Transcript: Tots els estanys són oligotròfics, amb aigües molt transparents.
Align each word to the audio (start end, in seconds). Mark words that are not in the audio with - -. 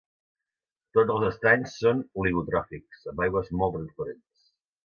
Tots 0.97 1.11
els 1.15 1.25
estanys 1.27 1.75
són 1.83 2.01
oligotròfics, 2.23 3.07
amb 3.13 3.25
aigües 3.27 3.55
molt 3.61 3.79
transparents. 3.81 4.53